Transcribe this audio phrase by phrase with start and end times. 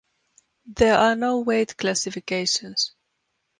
[0.65, 2.95] There are no weight classifications.